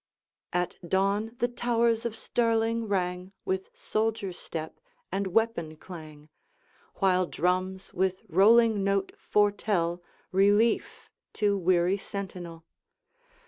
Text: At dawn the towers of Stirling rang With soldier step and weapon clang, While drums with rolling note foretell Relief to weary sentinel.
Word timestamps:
At 0.51 0.77
dawn 0.83 1.35
the 1.37 1.47
towers 1.47 2.05
of 2.07 2.15
Stirling 2.15 2.87
rang 2.87 3.33
With 3.45 3.69
soldier 3.75 4.33
step 4.33 4.79
and 5.11 5.27
weapon 5.27 5.75
clang, 5.75 6.29
While 6.95 7.27
drums 7.27 7.93
with 7.93 8.23
rolling 8.27 8.83
note 8.83 9.11
foretell 9.15 10.01
Relief 10.31 11.07
to 11.33 11.55
weary 11.55 11.97
sentinel. 11.97 12.65